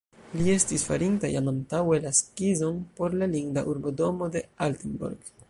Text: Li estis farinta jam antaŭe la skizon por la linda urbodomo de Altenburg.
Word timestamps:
Li 0.37 0.45
estis 0.53 0.85
farinta 0.91 1.29
jam 1.33 1.49
antaŭe 1.51 1.99
la 2.07 2.13
skizon 2.21 2.81
por 3.01 3.19
la 3.21 3.29
linda 3.35 3.67
urbodomo 3.75 4.33
de 4.39 4.45
Altenburg. 4.71 5.33